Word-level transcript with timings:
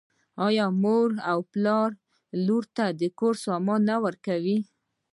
آیا 0.47 0.65
مور 0.81 1.09
او 1.31 1.39
پلار 1.51 1.89
لور 2.45 2.63
ته 2.75 2.85
د 2.99 3.01
کور 3.19 3.35
سامان 3.45 3.81
نه 3.89 3.95
ورکوي؟ 4.05 4.57